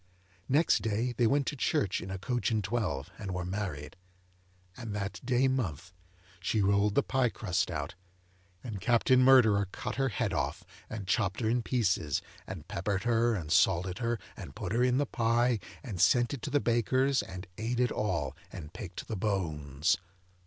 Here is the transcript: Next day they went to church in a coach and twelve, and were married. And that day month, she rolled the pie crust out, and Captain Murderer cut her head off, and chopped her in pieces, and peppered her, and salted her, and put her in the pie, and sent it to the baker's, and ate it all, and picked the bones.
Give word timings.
Next 0.49 0.81
day 0.81 1.13
they 1.15 1.27
went 1.27 1.45
to 1.45 1.55
church 1.55 2.01
in 2.01 2.09
a 2.09 2.17
coach 2.17 2.49
and 2.49 2.63
twelve, 2.63 3.11
and 3.19 3.35
were 3.35 3.45
married. 3.45 3.97
And 4.75 4.95
that 4.95 5.23
day 5.23 5.47
month, 5.47 5.93
she 6.39 6.59
rolled 6.63 6.95
the 6.95 7.03
pie 7.03 7.29
crust 7.29 7.69
out, 7.69 7.93
and 8.63 8.81
Captain 8.81 9.21
Murderer 9.21 9.67
cut 9.71 9.97
her 9.97 10.09
head 10.09 10.33
off, 10.33 10.63
and 10.89 11.05
chopped 11.07 11.39
her 11.41 11.47
in 11.51 11.61
pieces, 11.61 12.23
and 12.47 12.67
peppered 12.67 13.03
her, 13.03 13.35
and 13.35 13.51
salted 13.51 13.99
her, 13.99 14.17
and 14.35 14.55
put 14.55 14.71
her 14.71 14.81
in 14.83 14.97
the 14.97 15.05
pie, 15.05 15.59
and 15.83 16.01
sent 16.01 16.33
it 16.33 16.41
to 16.41 16.49
the 16.49 16.59
baker's, 16.59 17.21
and 17.21 17.45
ate 17.59 17.79
it 17.79 17.91
all, 17.91 18.35
and 18.51 18.73
picked 18.73 19.07
the 19.07 19.15
bones. 19.15 19.99